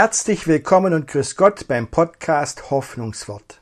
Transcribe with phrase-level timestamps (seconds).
[0.00, 3.60] Herzlich willkommen und grüß Gott beim Podcast Hoffnungswort.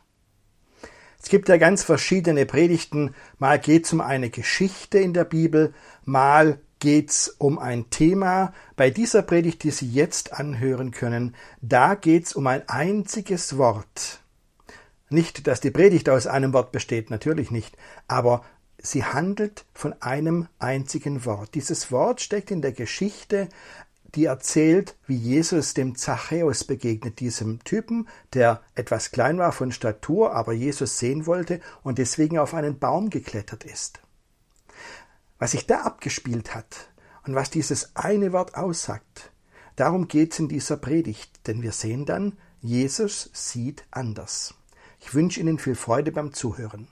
[1.22, 3.14] Es gibt ja ganz verschiedene Predigten.
[3.38, 5.72] Mal geht es um eine Geschichte in der Bibel,
[6.04, 8.52] mal geht es um ein Thema.
[8.76, 14.20] Bei dieser Predigt, die Sie jetzt anhören können, da geht es um ein einziges Wort.
[15.08, 17.78] Nicht, dass die Predigt aus einem Wort besteht, natürlich nicht,
[18.08, 18.44] aber
[18.76, 21.54] sie handelt von einem einzigen Wort.
[21.54, 23.48] Dieses Wort steckt in der Geschichte
[24.14, 30.34] die erzählt, wie Jesus dem Zachäus begegnet, diesem Typen, der etwas klein war von Statur,
[30.34, 34.00] aber Jesus sehen wollte und deswegen auf einen Baum geklettert ist.
[35.38, 36.90] Was sich da abgespielt hat
[37.26, 39.32] und was dieses eine Wort aussagt,
[39.74, 44.54] darum geht's in dieser Predigt, denn wir sehen dann, Jesus sieht anders.
[45.00, 46.88] Ich wünsche Ihnen viel Freude beim Zuhören.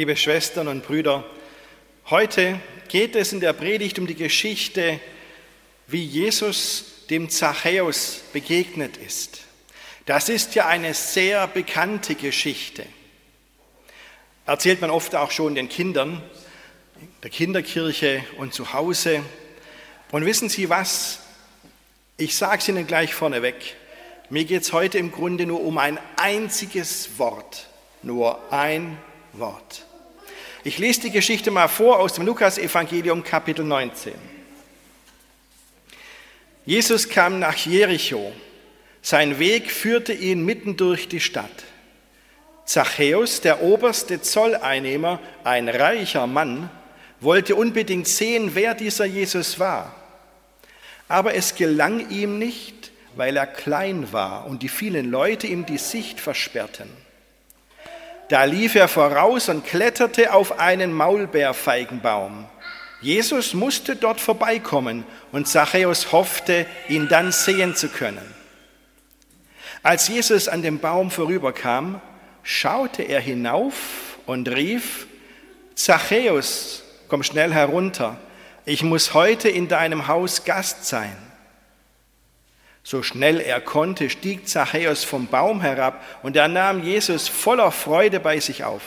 [0.00, 1.26] Liebe Schwestern und Brüder,
[2.08, 4.98] heute geht es in der Predigt um die Geschichte,
[5.88, 9.42] wie Jesus dem Zachäus begegnet ist.
[10.06, 12.86] Das ist ja eine sehr bekannte Geschichte.
[14.46, 16.22] Erzählt man oft auch schon den Kindern,
[17.22, 19.22] der Kinderkirche und zu Hause.
[20.12, 21.18] Und wissen Sie was?
[22.16, 23.76] Ich sage es Ihnen gleich vorneweg.
[24.30, 27.66] Mir geht es heute im Grunde nur um ein einziges Wort.
[28.02, 28.96] Nur ein
[29.34, 29.84] Wort.
[30.62, 34.12] Ich lese die Geschichte mal vor aus dem Lukas-Evangelium, Kapitel 19.
[36.66, 38.30] Jesus kam nach Jericho.
[39.00, 41.64] Sein Weg führte ihn mitten durch die Stadt.
[42.66, 46.68] Zachäus, der oberste Zolleinnehmer, ein reicher Mann,
[47.20, 49.94] wollte unbedingt sehen, wer dieser Jesus war.
[51.08, 55.78] Aber es gelang ihm nicht, weil er klein war und die vielen Leute ihm die
[55.78, 56.90] Sicht versperrten.
[58.30, 62.46] Da lief er voraus und kletterte auf einen Maulbeerfeigenbaum.
[63.00, 68.34] Jesus musste dort vorbeikommen und Zachäus hoffte, ihn dann sehen zu können.
[69.82, 72.00] Als Jesus an dem Baum vorüberkam,
[72.44, 75.08] schaute er hinauf und rief,
[75.74, 78.16] Zachäus, komm schnell herunter,
[78.64, 81.16] ich muss heute in deinem Haus Gast sein.
[82.82, 88.20] So schnell er konnte, stieg Zachäus vom Baum herab und er nahm Jesus voller Freude
[88.20, 88.82] bei sich auf.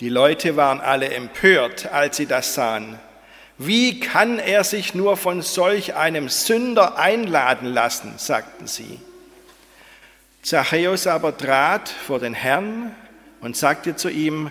[0.00, 2.98] Die Leute waren alle empört, als sie das sahen.
[3.58, 8.98] Wie kann er sich nur von solch einem Sünder einladen lassen, sagten sie.
[10.42, 12.96] Zachäus aber trat vor den Herrn
[13.42, 14.50] und sagte zu ihm,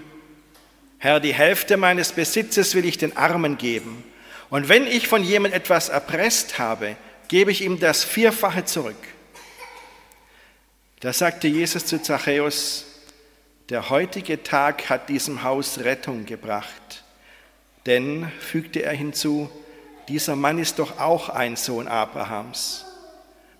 [0.99, 4.03] Herr, die Hälfte meines Besitzes will ich den Armen geben.
[4.51, 6.95] Und wenn ich von jemand etwas erpresst habe,
[7.29, 8.97] gebe ich ihm das Vierfache zurück.
[10.99, 12.85] Da sagte Jesus zu Zachäus,
[13.69, 17.05] der heutige Tag hat diesem Haus Rettung gebracht.
[17.85, 19.49] Denn, fügte er hinzu,
[20.09, 22.85] dieser Mann ist doch auch ein Sohn Abrahams.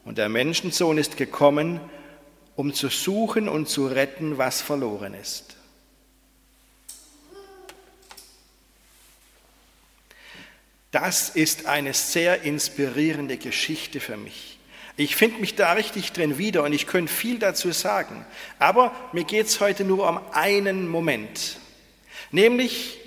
[0.04, 1.80] Und der Menschensohn ist gekommen,
[2.56, 5.59] um zu suchen und zu retten, was verloren ist.
[10.92, 14.58] Das ist eine sehr inspirierende Geschichte für mich.
[14.98, 18.26] Ich finde mich da richtig drin wieder und ich könnte viel dazu sagen.
[18.58, 21.58] Aber mir geht es heute nur um einen Moment,
[22.32, 22.98] nämlich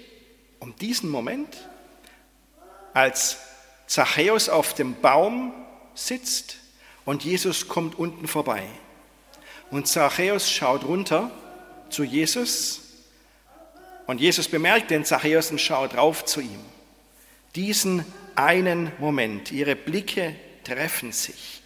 [0.59, 1.69] um diesen Moment,
[2.95, 3.39] als
[3.87, 5.53] Zachäus auf dem Baum
[5.95, 6.57] sitzt
[7.05, 8.63] und Jesus kommt unten vorbei.
[9.71, 11.31] Und Zachäus schaut runter
[11.91, 12.81] zu Jesus
[14.07, 16.72] und Jesus bemerkt den Zachäus und schaut rauf zu ihm.
[17.55, 18.05] Diesen
[18.35, 21.63] einen Moment, ihre Blicke treffen sich,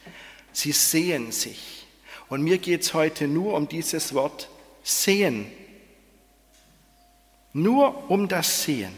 [0.53, 1.87] sie sehen sich.
[2.29, 4.49] Und mir geht es heute nur um dieses Wort
[4.83, 5.47] sehen.
[7.53, 8.93] Nur um das Sehen.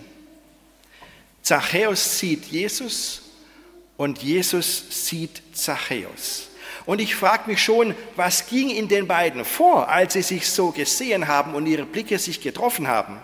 [1.42, 3.22] Zachäus sieht Jesus
[3.96, 6.48] und Jesus sieht Zachäus.
[6.84, 10.70] Und ich frage mich schon, was ging in den beiden vor, als sie sich so
[10.70, 13.20] gesehen haben und ihre Blicke sich getroffen haben?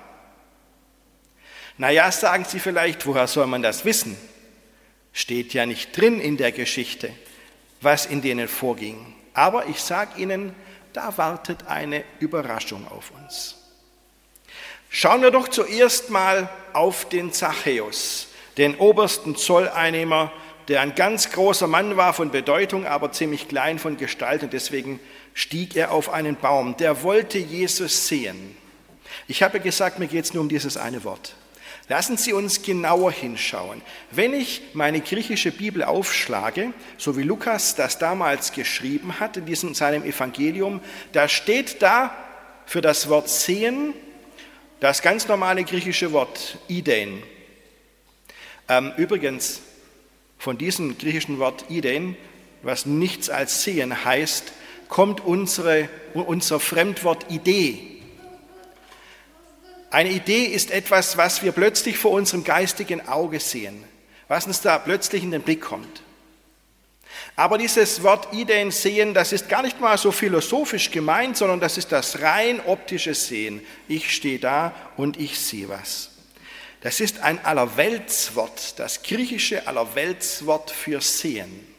[1.76, 4.16] Naja, sagen Sie vielleicht, woher soll man das wissen?
[5.12, 7.10] Steht ja nicht drin in der Geschichte,
[7.80, 9.14] was in denen vorging.
[9.32, 10.54] Aber ich sage Ihnen,
[10.92, 13.56] da wartet eine Überraschung auf uns.
[14.88, 20.32] Schauen wir doch zuerst mal auf den Zachäus, den obersten Zolleinnehmer,
[20.68, 25.00] der ein ganz großer Mann war von Bedeutung, aber ziemlich klein von Gestalt und deswegen
[25.34, 26.76] stieg er auf einen Baum.
[26.76, 28.56] Der wollte Jesus sehen.
[29.26, 31.34] Ich habe gesagt, mir geht es nur um dieses eine Wort.
[31.88, 33.82] Lassen Sie uns genauer hinschauen.
[34.10, 39.74] Wenn ich meine griechische Bibel aufschlage, so wie Lukas das damals geschrieben hat in diesem,
[39.74, 40.80] seinem Evangelium,
[41.12, 42.16] da steht da
[42.64, 43.92] für das Wort sehen
[44.80, 47.22] das ganz normale griechische Wort Iden.
[48.68, 49.60] Ähm, übrigens,
[50.38, 52.16] von diesem griechischen Wort Iden,
[52.62, 54.52] was nichts als sehen heißt,
[54.88, 57.93] kommt unsere, unser Fremdwort Idee
[59.94, 63.84] eine Idee ist etwas, was wir plötzlich vor unserem geistigen Auge sehen,
[64.26, 66.02] was uns da plötzlich in den Blick kommt.
[67.36, 71.78] Aber dieses Wort Ideen sehen, das ist gar nicht mal so philosophisch gemeint, sondern das
[71.78, 73.64] ist das rein optische Sehen.
[73.86, 76.10] Ich stehe da und ich sehe was.
[76.80, 81.73] Das ist ein Allerweltswort, das griechische Allerweltswort für Sehen.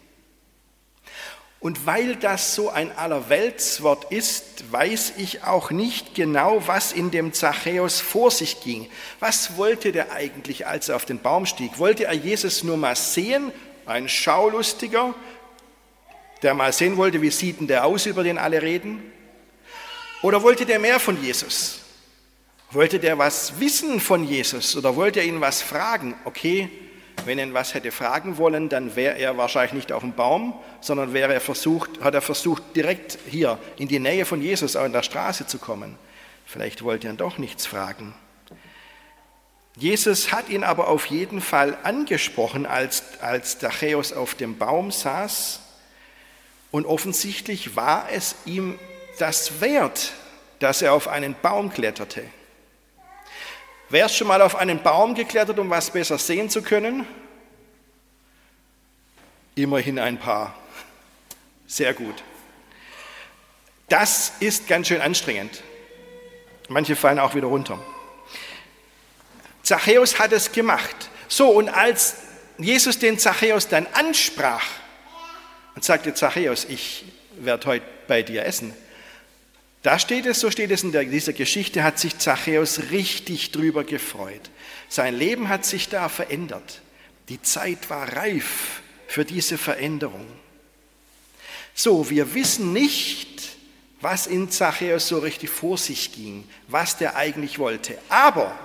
[1.65, 7.33] Und weil das so ein Allerweltswort ist, weiß ich auch nicht genau, was in dem
[7.33, 8.87] Zachäus vor sich ging.
[9.19, 11.79] Was wollte der eigentlich, als er auf den Baum stieg?
[11.79, 13.51] Wollte er Jesus nur mal sehen?
[13.87, 15.15] Ein Schaulustiger,
[16.43, 19.01] der mal sehen wollte, wie sieht denn der aus, über den alle reden?
[20.21, 21.79] Oder wollte der mehr von Jesus?
[22.69, 26.13] Wollte der was wissen von Jesus oder wollte er ihn was fragen?
[26.25, 26.69] Okay,
[27.25, 30.53] wenn er ihn was hätte fragen wollen, dann wäre er wahrscheinlich nicht auf dem Baum,
[30.81, 34.85] sondern wäre er versucht, hat er versucht, direkt hier in die Nähe von Jesus auch
[34.85, 35.97] in der Straße zu kommen.
[36.45, 38.13] Vielleicht wollte er doch nichts fragen.
[39.77, 45.59] Jesus hat ihn aber auf jeden Fall angesprochen, als, als Zachäus auf dem Baum saß.
[46.71, 48.79] Und offensichtlich war es ihm
[49.19, 50.13] das wert,
[50.59, 52.23] dass er auf einen Baum kletterte.
[53.95, 57.07] Wer ist schon mal auf einen Baum geklettert, um was besser sehen zu können?
[59.55, 60.53] Immerhin ein paar.
[61.65, 62.21] Sehr gut.
[63.87, 65.63] Das ist ganz schön anstrengend.
[66.67, 67.79] Manche fallen auch wieder runter.
[69.63, 71.09] Zachäus hat es gemacht.
[71.29, 72.15] So, und als
[72.57, 74.65] Jesus den Zachäus dann ansprach
[75.73, 77.05] und sagte, Zachäus, ich
[77.37, 78.75] werde heute bei dir essen,
[79.85, 84.49] da steht es, so steht es in dieser Geschichte, hat sich Zachäus richtig drüber gefreut.
[84.89, 86.81] Sein Leben hat sich da verändert.
[87.29, 90.25] Die Zeit war reif für diese Veränderung.
[91.75, 93.57] So, wir wissen nicht,
[94.01, 97.95] was in Zachäus so richtig vor sich ging, was der eigentlich wollte.
[98.09, 98.57] Aber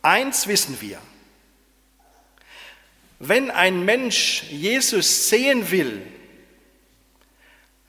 [0.00, 1.00] eins wissen wir.
[3.18, 6.00] Wenn ein Mensch Jesus sehen will,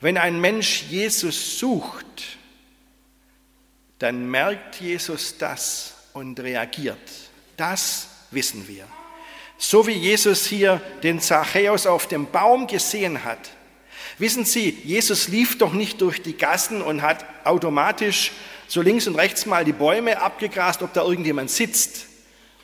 [0.05, 2.05] wenn ein Mensch Jesus sucht,
[3.97, 6.99] dann merkt Jesus das und reagiert.
[7.57, 8.85] Das wissen wir.
[9.57, 13.39] So wie Jesus hier den Zachäus auf dem Baum gesehen hat.
[14.19, 18.31] Wissen Sie, Jesus lief doch nicht durch die Gassen und hat automatisch
[18.67, 22.05] so links und rechts mal die Bäume abgegrast, ob da irgendjemand sitzt.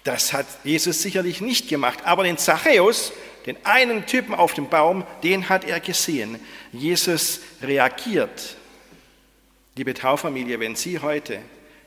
[0.04, 2.06] Das hat Jesus sicherlich nicht gemacht.
[2.06, 3.12] Aber den Zachäus,
[3.46, 6.40] den einen Typen auf dem Baum, den hat er gesehen.
[6.72, 8.56] Jesus reagiert.
[9.76, 11.42] Liebe Taufamilie, wenn Sie heute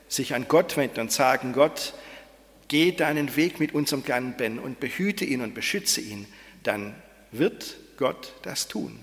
[0.07, 1.93] sich an Gott wenden und sagen, Gott,
[2.67, 6.27] geh deinen Weg mit unserem kleinen Ben und behüte ihn und beschütze ihn,
[6.63, 6.95] dann
[7.31, 8.99] wird Gott das tun.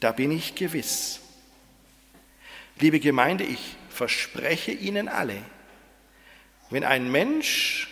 [0.00, 1.20] Da bin ich gewiss.
[2.80, 5.36] Liebe Gemeinde, ich verspreche Ihnen alle,
[6.70, 7.88] wenn ein Mensch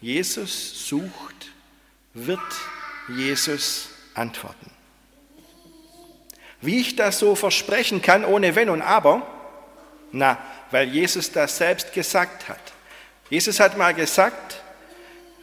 [0.00, 1.50] Jesus sucht,
[2.14, 2.40] wird
[3.16, 4.70] Jesus antworten.
[6.60, 9.26] Wie ich das so versprechen kann, ohne Wenn und Aber?
[10.12, 10.38] Na,
[10.70, 12.60] weil Jesus das selbst gesagt hat.
[13.30, 14.60] Jesus hat mal gesagt,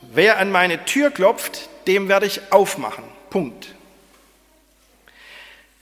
[0.01, 3.05] wer an meine Tür klopft, dem werde ich aufmachen.
[3.29, 3.73] Punkt.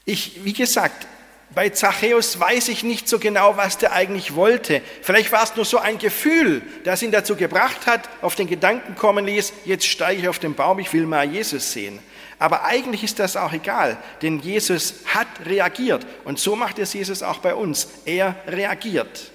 [0.06, 1.08] Ich, wie gesagt,
[1.56, 4.82] bei Zachäus weiß ich nicht so genau, was der eigentlich wollte.
[5.02, 8.96] Vielleicht war es nur so ein Gefühl, das ihn dazu gebracht hat, auf den Gedanken
[8.96, 12.00] kommen ließ, jetzt steige ich auf den Baum, ich will mal Jesus sehen.
[12.38, 16.06] Aber eigentlich ist das auch egal, denn Jesus hat reagiert.
[16.26, 17.88] Und so macht es Jesus auch bei uns.
[18.04, 19.32] Er reagiert.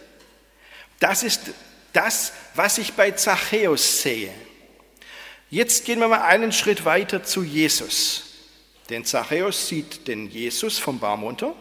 [0.99, 1.41] Das ist
[1.95, 4.31] das, was ich bei Zachäus sehe.
[5.49, 8.25] Jetzt gehen wir mal einen Schritt weiter zu Jesus.
[8.91, 11.55] Denn Zachäus sieht den Jesus vom Baum runter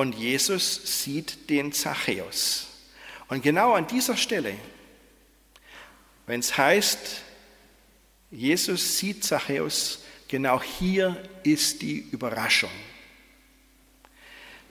[0.00, 2.68] und Jesus sieht den Zachäus.
[3.28, 4.54] Und genau an dieser Stelle,
[6.26, 7.20] wenn es heißt,
[8.30, 12.70] Jesus sieht Zachäus, genau hier ist die Überraschung.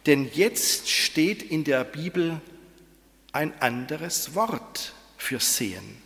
[0.07, 2.41] Denn jetzt steht in der Bibel
[3.31, 6.01] ein anderes Wort für Sehen.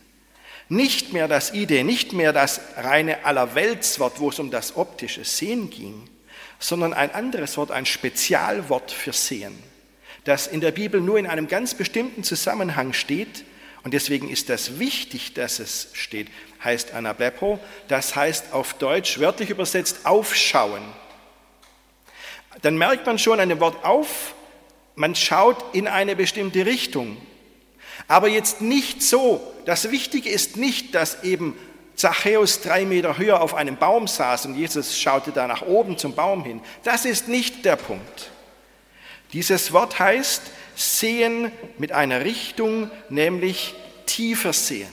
[0.68, 5.70] Nicht mehr das Idee, nicht mehr das reine Allerweltswort, wo es um das optische Sehen
[5.70, 6.10] ging,
[6.64, 9.58] sondern ein anderes Wort, ein Spezialwort für Sehen,
[10.24, 13.44] das in der Bibel nur in einem ganz bestimmten Zusammenhang steht
[13.82, 16.28] Und deswegen ist das wichtig, dass es steht.
[16.64, 20.82] Heißt Anablepo, das heißt auf Deutsch wörtlich übersetzt aufschauen.
[22.62, 24.34] Dann merkt man schon an dem Wort auf,
[24.94, 27.18] man schaut in eine bestimmte Richtung.
[28.08, 29.52] Aber jetzt nicht so.
[29.66, 31.54] Das Wichtige ist nicht, dass eben
[31.96, 36.14] Zachäus drei Meter höher auf einem Baum saß und Jesus schaute da nach oben zum
[36.14, 36.60] Baum hin.
[36.82, 38.30] Das ist nicht der Punkt.
[39.32, 40.42] Dieses Wort heißt
[40.76, 43.74] sehen mit einer Richtung, nämlich
[44.06, 44.92] tiefer sehen.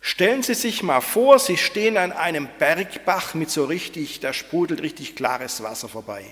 [0.00, 4.82] Stellen Sie sich mal vor, Sie stehen an einem Bergbach mit so richtig, da sprudelt
[4.82, 6.24] richtig klares Wasser vorbei.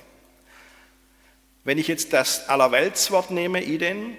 [1.62, 4.16] Wenn ich jetzt das Allerweltswort nehme, Iden,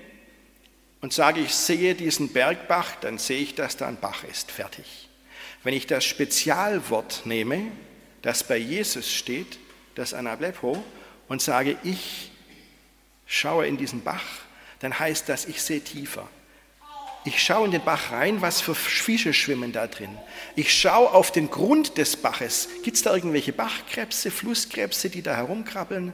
[1.01, 5.09] und sage, ich sehe diesen Bergbach, dann sehe ich, dass da ein Bach ist, fertig.
[5.63, 7.71] Wenn ich das Spezialwort nehme,
[8.21, 9.59] das bei Jesus steht,
[9.95, 10.83] das Anablepo,
[11.27, 12.31] und sage, ich
[13.25, 14.23] schaue in diesen Bach,
[14.79, 16.27] dann heißt das, ich sehe tiefer.
[17.23, 20.17] Ich schaue in den Bach rein, was für Fische schwimmen da drin.
[20.55, 22.67] Ich schaue auf den Grund des Baches.
[22.83, 26.13] Gibt es da irgendwelche Bachkrebse, Flusskrebse, die da herumkrabbeln?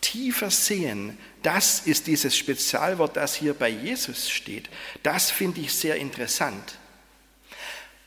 [0.00, 4.68] Tiefer sehen, das ist dieses Spezialwort, das hier bei Jesus steht.
[5.02, 6.78] Das finde ich sehr interessant.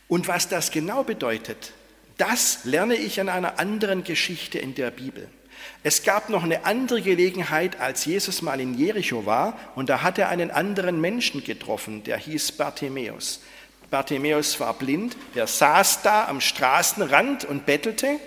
[0.07, 1.73] Und was das genau bedeutet,
[2.17, 5.29] das lerne ich an einer anderen Geschichte in der Bibel.
[5.83, 10.17] Es gab noch eine andere Gelegenheit, als Jesus mal in Jericho war und da hat
[10.17, 13.41] er einen anderen Menschen getroffen, der hieß Bartimäus.
[13.89, 18.19] Bartimäus war blind, der saß da am Straßenrand und bettelte,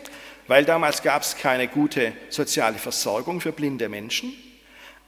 [0.46, 4.32] weil damals gab es keine gute soziale Versorgung für blinde Menschen.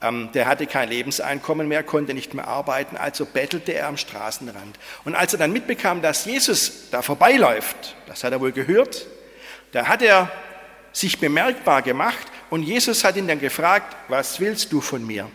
[0.02, 4.78] Ähm, der hatte kein Lebenseinkommen mehr, konnte nicht mehr arbeiten, also bettelte er am Straßenrand.
[5.04, 9.06] Und als er dann mitbekam, dass Jesus da vorbeiläuft, das hat er wohl gehört,
[9.70, 10.30] da hat er
[10.92, 15.30] sich bemerkbar gemacht und Jesus hat ihn dann gefragt, was willst du von mir?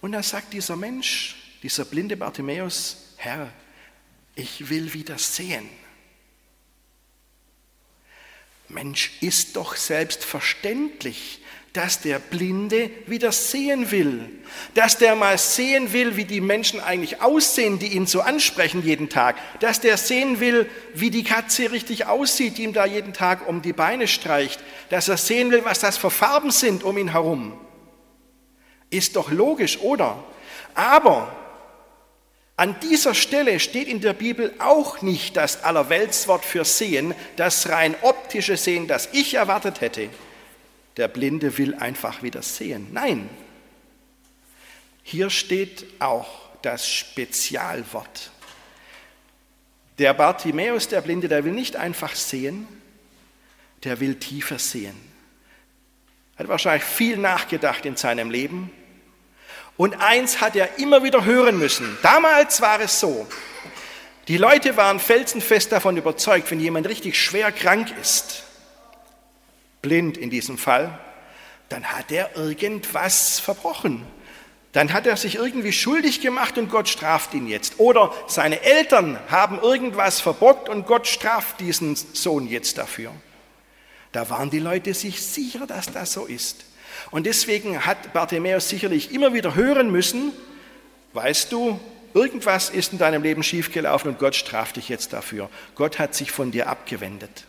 [0.00, 3.50] Und da sagt dieser Mensch, dieser blinde Bartimäus, Herr,
[4.36, 5.68] ich will wieder sehen.
[8.68, 11.40] Mensch, ist doch selbstverständlich,
[11.78, 14.28] dass der Blinde wieder sehen will,
[14.74, 19.08] dass der mal sehen will, wie die Menschen eigentlich aussehen, die ihn so ansprechen jeden
[19.08, 23.46] Tag, dass der sehen will, wie die Katze richtig aussieht, die ihm da jeden Tag
[23.46, 24.58] um die Beine streicht,
[24.90, 27.56] dass er sehen will, was das für Farben sind um ihn herum.
[28.90, 30.24] Ist doch logisch, oder?
[30.74, 31.32] Aber
[32.56, 37.94] an dieser Stelle steht in der Bibel auch nicht das Allerweltswort für Sehen, das rein
[38.02, 40.10] optische Sehen, das ich erwartet hätte
[40.98, 42.88] der Blinde will einfach wieder sehen.
[42.92, 43.30] Nein,
[45.04, 46.28] hier steht auch
[46.60, 48.30] das Spezialwort.
[49.98, 52.66] Der Bartimäus, der Blinde, der will nicht einfach sehen,
[53.84, 54.96] der will tiefer sehen.
[56.36, 58.70] Er hat wahrscheinlich viel nachgedacht in seinem Leben.
[59.76, 61.96] Und eins hat er immer wieder hören müssen.
[62.02, 63.26] Damals war es so.
[64.26, 68.44] Die Leute waren felsenfest davon überzeugt, wenn jemand richtig schwer krank ist,
[69.82, 70.98] blind in diesem Fall,
[71.68, 74.04] dann hat er irgendwas verbrochen.
[74.72, 77.78] Dann hat er sich irgendwie schuldig gemacht und Gott straft ihn jetzt.
[77.78, 83.12] Oder seine Eltern haben irgendwas verbockt und Gott straft diesen Sohn jetzt dafür.
[84.12, 86.64] Da waren die Leute sich sicher, dass das so ist.
[87.10, 90.32] Und deswegen hat Bartimäus sicherlich immer wieder hören müssen,
[91.12, 91.80] weißt du,
[92.14, 95.48] irgendwas ist in deinem Leben schiefgelaufen und Gott straft dich jetzt dafür.
[95.74, 97.47] Gott hat sich von dir abgewendet.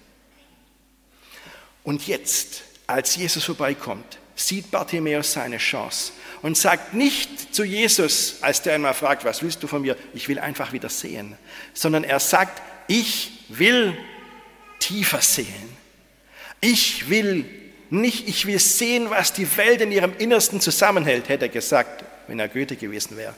[1.83, 8.61] Und jetzt, als Jesus vorbeikommt, sieht Bartimäus seine Chance und sagt nicht zu Jesus, als
[8.61, 9.97] der einmal fragt, was willst du von mir?
[10.13, 11.37] Ich will einfach wieder sehen,
[11.73, 13.97] sondern er sagt, ich will
[14.79, 15.77] tiefer sehen.
[16.61, 17.45] Ich will
[17.89, 22.39] nicht, ich will sehen, was die Welt in ihrem Innersten zusammenhält, hätte er gesagt, wenn
[22.39, 23.35] er Goethe gewesen wäre.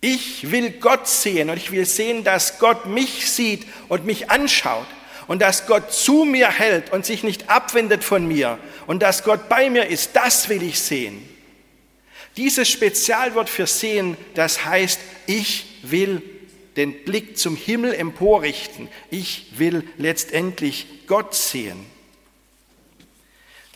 [0.00, 4.86] Ich will Gott sehen und ich will sehen, dass Gott mich sieht und mich anschaut
[5.28, 9.48] und dass Gott zu mir hält und sich nicht abwendet von mir und dass Gott
[9.48, 11.28] bei mir ist, das will ich sehen.
[12.36, 16.22] Dieses Spezialwort für sehen, das heißt, ich will
[16.76, 18.88] den Blick zum Himmel emporrichten.
[19.10, 21.86] Ich will letztendlich Gott sehen.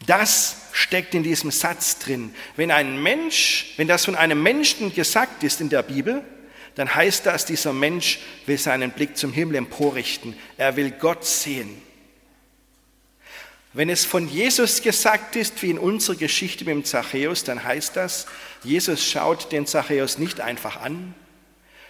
[0.07, 2.35] Das steckt in diesem Satz drin.
[2.57, 6.23] Wenn ein Mensch, wenn das von einem Menschen gesagt ist in der Bibel,
[6.75, 10.35] dann heißt das, dieser Mensch will seinen Blick zum Himmel emporrichten.
[10.57, 11.83] Er will Gott sehen.
[13.73, 17.95] Wenn es von Jesus gesagt ist, wie in unserer Geschichte mit dem Zachäus, dann heißt
[17.97, 18.27] das,
[18.65, 21.15] Jesus schaut den Zachäus nicht einfach an,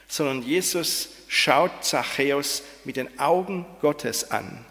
[0.06, 4.64] sondern Jesus schaut Zachäus mit den Augen Gottes an.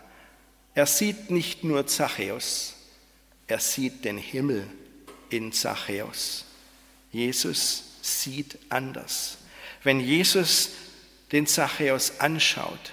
[0.76, 2.76] Er sieht nicht nur Zachäus,
[3.48, 4.68] er sieht den Himmel
[5.30, 6.46] in Zachäus.
[7.12, 9.39] Jesus sieht anders.
[9.84, 10.72] Wenn Jesus
[11.32, 12.92] den Zachäus anschaut,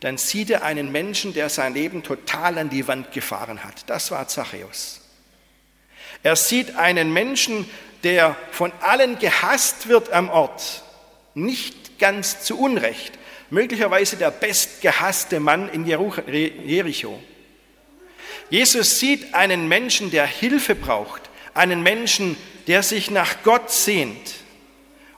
[0.00, 3.88] dann sieht er einen Menschen, der sein Leben total an die Wand gefahren hat.
[3.88, 5.00] Das war Zachäus.
[6.22, 7.68] Er sieht einen Menschen,
[8.04, 10.82] der von allen gehasst wird am Ort,
[11.34, 13.18] nicht ganz zu Unrecht,
[13.50, 17.20] möglicherweise der bestgehasste Mann in Jericho.
[18.50, 21.22] Jesus sieht einen Menschen, der Hilfe braucht,
[21.54, 24.34] einen Menschen, der sich nach Gott sehnt.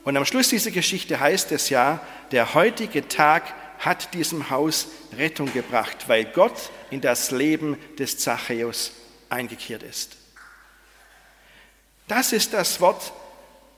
[0.05, 2.01] Und am Schluss dieser Geschichte heißt es ja,
[2.33, 3.43] der heutige Tag
[3.79, 8.93] hat diesem Haus Rettung gebracht, weil Gott in das Leben des Zachäus
[9.29, 10.17] eingekehrt ist.
[12.09, 13.13] Das ist das Wort,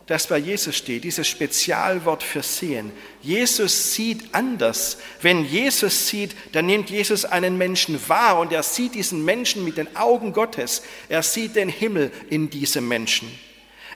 [0.07, 2.91] das bei Jesus steht, dieses Spezialwort für sehen.
[3.21, 4.99] Jesus sieht anders.
[5.21, 9.77] Wenn Jesus sieht, dann nimmt Jesus einen Menschen wahr und er sieht diesen Menschen mit
[9.77, 10.83] den Augen Gottes.
[11.09, 13.31] Er sieht den Himmel in diesem Menschen.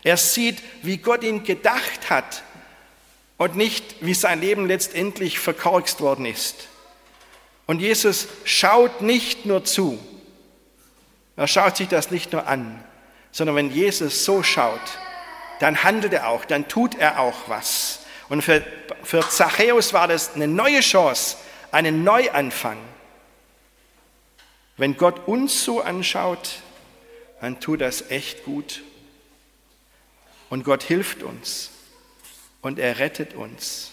[0.07, 2.45] Er sieht, wie Gott ihn gedacht hat
[3.39, 6.69] und nicht, wie sein Leben letztendlich verkorkst worden ist.
[7.67, 9.99] Und Jesus schaut nicht nur zu,
[11.35, 12.85] er schaut sich das nicht nur an,
[13.33, 14.81] sondern wenn Jesus so schaut,
[15.59, 18.07] dann handelt er auch, dann tut er auch was.
[18.29, 18.65] Und für,
[19.03, 21.37] für Zachäus war das eine neue Chance,
[21.73, 22.79] einen Neuanfang.
[24.77, 26.61] Wenn Gott uns so anschaut,
[27.41, 28.85] dann tut das echt gut.
[30.49, 31.71] Und Gott hilft uns
[32.61, 33.93] und er rettet uns.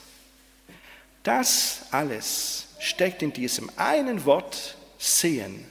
[1.23, 5.65] Das alles steckt in diesem einen Wort sehen,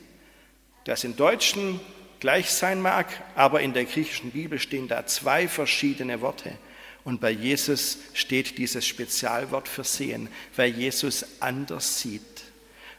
[0.84, 1.80] das im Deutschen
[2.20, 6.56] gleich sein mag, aber in der griechischen Bibel stehen da zwei verschiedene Worte.
[7.04, 12.22] Und bei Jesus steht dieses Spezialwort für sehen, weil Jesus anders sieht.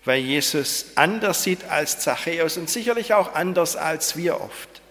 [0.03, 4.81] Weil Jesus anders sieht als Zachäus und sicherlich auch anders als wir oft.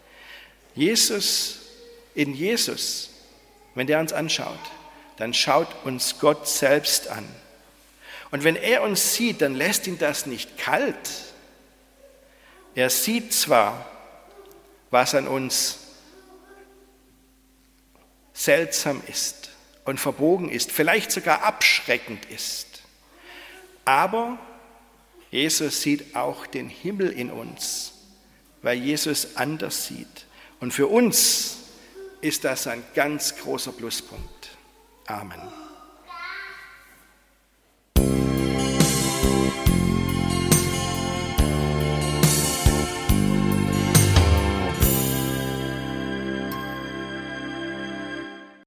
[0.75, 1.61] Jesus,
[2.15, 3.11] in Jesus,
[3.75, 4.59] wenn der uns anschaut,
[5.17, 7.27] dann schaut uns Gott selbst an.
[8.31, 11.11] Und wenn er uns sieht, dann lässt ihn das nicht kalt.
[12.75, 13.87] Er sieht zwar,
[14.91, 15.79] was an uns
[18.33, 19.51] seltsam ist
[19.85, 22.83] und verbogen ist, vielleicht sogar abschreckend ist.
[23.85, 24.39] Aber
[25.31, 27.93] Jesus sieht auch den Himmel in uns,
[28.63, 30.27] weil Jesus anders sieht.
[30.61, 31.59] Und für uns
[32.23, 34.57] ist das ein ganz großer Pluspunkt.
[35.07, 35.41] Amen.